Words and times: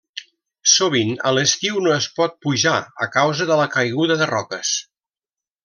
Sovint 0.75 1.11
a 1.31 1.33
l'estiu 1.37 1.77
no 1.87 1.91
es 1.97 2.07
pot 2.21 2.35
pujar 2.47 2.75
a 3.07 3.11
causa 3.19 3.47
de 3.53 3.59
la 3.63 3.69
caiguda 3.77 4.19
de 4.25 4.31
roques. 4.35 4.73